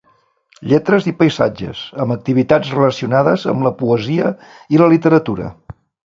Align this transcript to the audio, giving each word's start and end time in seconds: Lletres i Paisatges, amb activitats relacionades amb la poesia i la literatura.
Lletres 0.69 1.09
i 1.11 1.11
Paisatges, 1.19 1.83
amb 2.05 2.15
activitats 2.15 2.73
relacionades 2.77 3.45
amb 3.53 3.69
la 3.69 3.75
poesia 3.83 4.35
i 4.79 4.83
la 4.83 4.91
literatura. 4.97 5.55